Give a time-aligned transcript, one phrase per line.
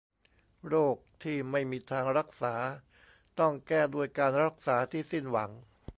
[0.67, 2.55] โรคที่ไม่มีทางรักษา
[3.39, 5.51] ต้องแก้ด้วยการรักษาที่สิ้นหวัง